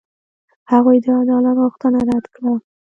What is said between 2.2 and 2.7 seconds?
کړه.